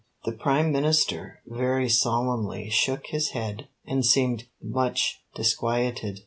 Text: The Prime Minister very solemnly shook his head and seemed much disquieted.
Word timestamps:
The 0.25 0.31
Prime 0.31 0.71
Minister 0.71 1.43
very 1.45 1.87
solemnly 1.87 2.71
shook 2.71 3.05
his 3.09 3.33
head 3.33 3.67
and 3.85 4.03
seemed 4.03 4.45
much 4.59 5.21
disquieted. 5.35 6.19